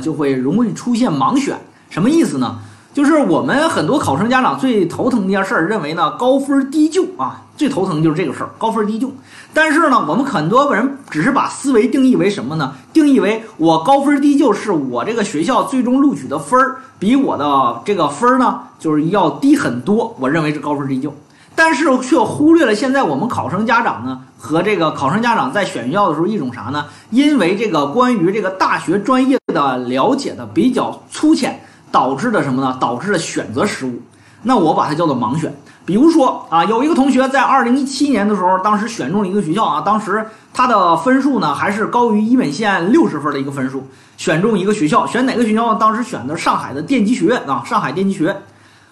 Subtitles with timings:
[0.00, 1.58] 就会容易出现盲选。
[1.90, 2.58] 什么意思呢？
[2.92, 9.12] 就是我们很多考生家长最头疼的一件事儿，认为呢高分低就啊，最头疼就是这个事儿，高分低就。
[9.52, 12.72] 但是呢，我们很多人只是把思维定义为什么呢？
[12.94, 21.14] 定义为我高分低就是我这个学校最终录取的分儿比我的这个分儿呢，就是要低很多，我认为是高分低就。
[21.54, 26.86] 但是却忽略了现在我们考生家长呢和这个考生家长在选学校的时候一种啥呢？
[27.10, 31.58] 因为这个关于这个大学专业的了解的比较粗浅。
[31.92, 32.76] 导致的什么呢？
[32.78, 33.94] 导致了选择失误。
[34.42, 35.54] 那我把它叫做盲选。
[35.86, 43.86] 比如说啊，有一个同学在二零一七年的时候，当时选中了一个学校啊，当时他的分数呢还是高于一本线六十分的一个分数，
[44.18, 45.74] 选中一个学校，选哪个学校？
[45.76, 48.36] 当时选的上海的电机学院啊，上海电机学院。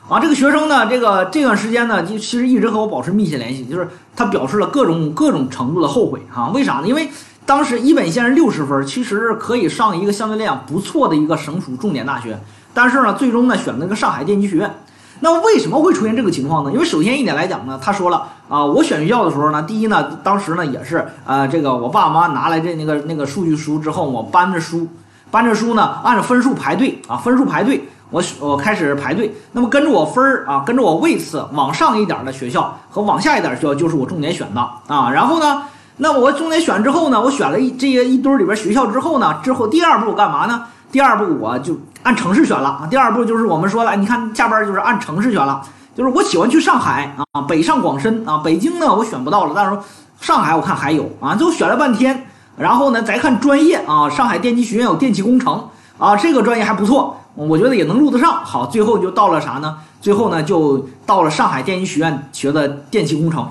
[0.09, 6.49] 啊，这个学生呢，这个这段时间呢，就其实一直和我保持密切联系，就是他表示了各种各种程度的后悔啊。
[6.55, 6.87] 为啥呢？
[6.87, 7.09] 因为
[7.47, 12.39] 当时一本线是六十分，其实可以上一个相对来讲不错的一个省属重点大学。
[12.73, 14.75] 但是呢，最终呢选了个上海电机学院。
[15.21, 16.73] 那为什么会出现这个情况呢？
[16.73, 24.89] 因为首先一点来讲呢，他说了啊，我选学校的时候呢，第一呢，当时呢也是呃，这个我爸妈拿来这那个那个数据书之后，我搬着书，
[25.31, 29.33] 搬着书呢，按照分数排队啊，分数排队，我我开始排队。
[29.53, 35.11] 那么跟着我分儿啊，跟着我位次往上一点的学校和往下一点学校就是我重点选的啊。
[35.11, 35.63] 然后呢，
[35.97, 40.65] 那我重点选之后呢，我选了一这些一堆里边学校之后呢，之后第二步干嘛呢？
[40.91, 41.77] 第二步我就。
[42.05, 45.63] 按城市选了啊，第二步就是我们说了，你看下边就是按城市选了，
[45.97, 49.79] 就是我喜欢去上海啊，北上广深啊，北京呢我选不到了，但是
[50.21, 52.27] 上海我看还有啊，最后选了半天，
[52.59, 58.45] 然后呢再看专业啊，上海电机学院有电气工程啊，这个专业还不错，我觉得也能录得上。
[58.45, 59.79] 好，最后就到了啥呢？
[60.03, 63.51] 最后呢就到了上海电机学院学的电气工程。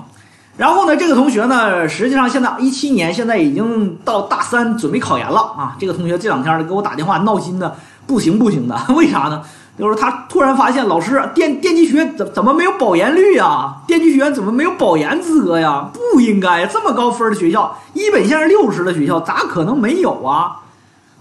[0.56, 5.76] 然后呢，这个同学呢，实际上现在一七年，现在已经到大三准备考研了啊。
[5.78, 7.74] 这个同学这两天呢给我打电话闹心的。
[8.06, 9.40] 不行不行的， 为啥呢？
[9.78, 13.76] 就是他突然发现，老师电电机学怎怎么没有保研率呀？
[13.86, 15.88] 电机学院怎么没有保研资格呀？
[16.12, 20.60] 不应该这么高分的学校，一本线是六十的学校，咋可能没有啊？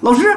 [0.01, 0.27] 老师，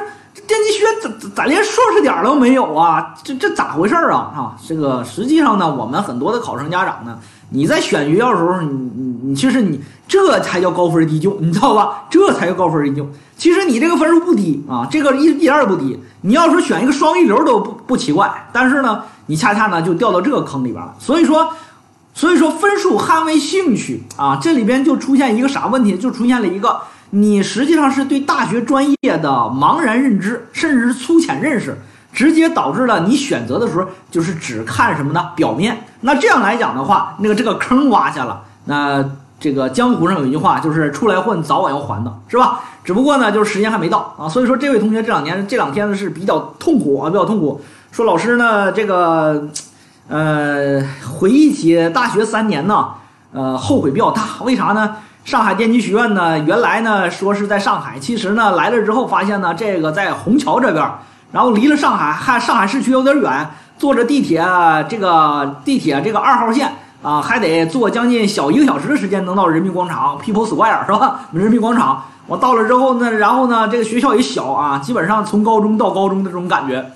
[0.45, 3.13] 电机学院咋咋连硕士点都没有啊？
[3.23, 4.31] 这这咋回事啊？
[4.35, 7.17] 啊，这个实际上呢，我们很多的考生家长呢，
[7.49, 9.81] 你在选学校的时候，你你你，其实你。
[10.09, 12.05] 这才叫高分低就，你知道吧？
[12.09, 13.05] 这才叫高分低就。
[13.35, 15.99] 其实你这个分数不低啊，这个一一点也不低。
[16.21, 20.95] 你要说选一个双一流都不不奇怪，但是呢，你恰恰呢就掉到这个坑里边了。
[20.97, 21.49] 所以说，
[22.13, 25.97] 所以说分数捍卫兴趣啊，这里边就出现一个啥问题？
[25.97, 26.79] 就出现了一个
[27.19, 31.77] 你实际上是对大学专业的茫然认知，甚至是粗浅认识，
[32.13, 35.31] 直接导致了你选择的时候就是只看什么呢？
[35.35, 35.85] 表面。
[36.01, 39.03] 那这样来讲的话，那个这个坑挖下了，那。
[39.39, 42.59] 这个江湖上有一句话，就是出来混早晚要还的，是吧？
[42.83, 44.27] 只不过呢，就是时间还没到啊。
[44.27, 47.61] 所以说，这位同学这两年这两天呢是比较痛苦啊，比较痛苦。
[47.91, 49.47] 说老师呢，这个，
[50.07, 50.83] 呃，
[51.19, 52.87] 回忆起大学三年呢，
[53.31, 54.23] 呃，后悔比较大。
[54.41, 54.95] 为啥呢？
[55.27, 60.89] 上海电机学院呢，原来呢说是在上海，其实呢来了之后发现呢，这个在虹桥这边，
[61.33, 64.41] 然后离了上海还上海市区有点远，坐着地铁
[64.87, 66.71] 这个地铁这个二号线。
[67.03, 71.19] 啊，还得坐将近小一个小时的时间能到人民广场，People Square 是吧？
[71.33, 76.89] 人民广场，我到了之后呢，然后呢，这个学校也小啊，基本上从高中到高中的这种感觉，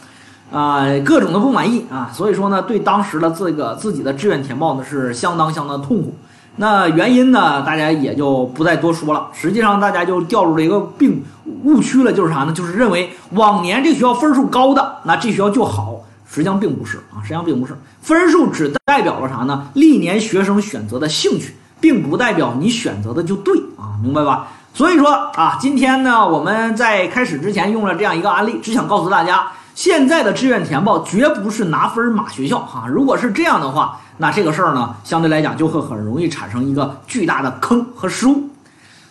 [0.54, 6.16] 啊，各种的不满意啊，所以说呢，对当时的这个自己的志愿填报呢是相当相当痛苦。
[6.58, 9.30] 那原因呢，大家也就不再多说了。
[9.34, 11.24] 实际上，大家就掉入了一个病
[11.64, 12.52] 误区了，就是啥呢？
[12.52, 16.02] 就是认为往年这学校分数高的，那这学校就好。
[16.30, 19.68] 实际上并不是啊，实际上并不是，分数只代表了啥呢？
[19.74, 24.48] 历年学生选择的兴趣，并不代表你选择的就对啊，明白吧？
[24.74, 32.86] 所以说啊，今天呢，我们在开始之前用了这样一个案例，只想告诉大家，现在的志愿填报绝不是拿分码学校哈。
[32.88, 38.50] 如果是这样的话，那这个事儿呢，相对来讲就会很容易产生一个巨大的坑和失误。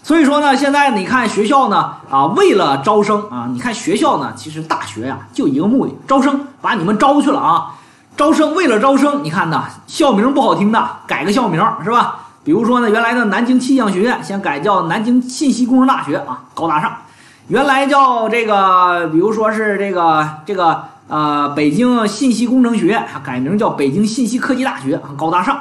[0.03, 7.73] 所以说呢，现在你看学校呢，啊，为了招生啊，你看学校呢，其实大学呀就一个目的，招生，把你们招去了啊，
[8.17, 12.17] 招生为了招生，你看呢，校名不好听的，改个校名是吧？
[12.43, 16.91] 比如说呢，原来的南京气象学院，先改叫南京信息工程大学啊，高大上；
[17.51, 25.59] 原来叫这个，比如说是这个这个呃北京信息工程学院，改名叫北京信息科技大学，高大上，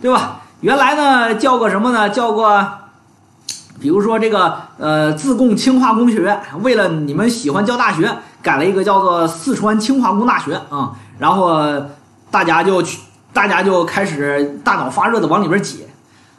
[0.00, 0.36] 对吧？
[0.60, 2.08] 原来呢叫个什么呢？
[2.08, 2.64] 叫个。
[3.80, 8.08] 比如说这个呃，自贡清化工学院，为了你们喜欢叫大学，
[8.40, 10.92] 改了一个叫做四川清华工大学啊。
[11.18, 11.58] 然后
[12.30, 13.00] 大家就去，
[13.32, 15.84] 大家就开始大脑发热的往里边挤。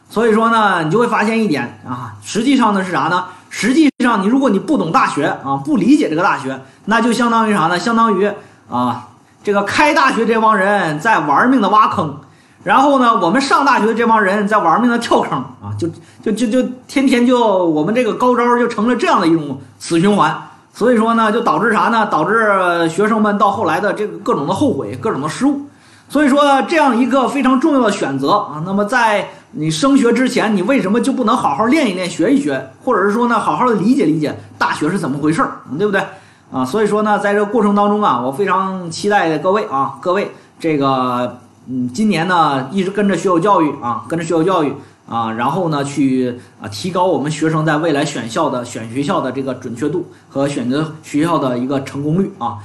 [0.10, 3.26] 所以说呢，你就会发现一点啊，实际上呢是啥呢？
[3.58, 7.80] 实际上，你如果你不懂大学啊，不理解这个大学，那就相当于啥呢？
[7.80, 8.30] 相当于
[8.70, 9.08] 啊，
[9.46, 12.18] 这个开大学这帮人在玩命的挖坑，
[12.64, 15.32] 然后呢，我们上大学这帮人在玩命的跳坑
[15.64, 15.88] 啊，就
[16.22, 20.38] 就就就天天就我们这个高招就成了这样的一种死循环。
[20.74, 22.06] 所以说呢，就导致啥呢？
[22.08, 25.62] 导致学生们到后来的这个各种的后悔，各种的失误。
[26.10, 36.04] 所以说，这样一个非常重要的选择啊，那么在你升学之前，你为什么就不能好好练一练、学一学，或者是说呢，好好的理解理解大学是怎么回事儿，对不对？
[36.52, 44.74] 啊，所以说呢，在这个过程当中啊，我非常期待各位啊，各位这个嗯，今年呢一直跟着学有教育啊，跟着学有教育
[45.10, 52.58] 啊，然后呢去啊提高我们学生在未来选校的选学校的这个准确度和选择学校的一个成功率啊。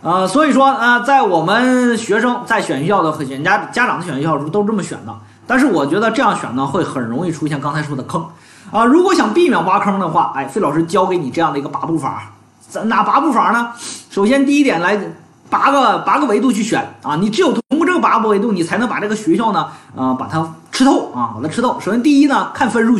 [0.00, 5.14] 呃，所以说，呃，在我们学生在选学校的和选家家长的选学校的时候都这么选的，
[5.48, 8.24] 但是我觉得这样选呢，会很容易出现刚才说的坑，
[8.70, 12.30] 啊，如果想避免挖坑的话，哎，费老师教给你这样的一个八步法，
[12.84, 13.72] 哪八步法呢？
[14.10, 14.96] 首先第一点来
[15.50, 19.66] 八个八个维度去选啊，你只有通过这个八个维度，你才能把这个学校呢，
[19.96, 21.80] 啊，把它吃透啊，把它吃透。
[21.80, 22.94] 首先第一呢，看分数。